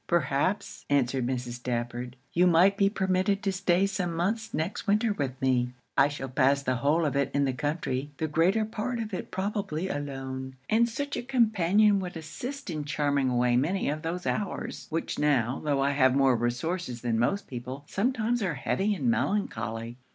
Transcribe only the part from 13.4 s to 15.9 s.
many of those hours, which now, tho'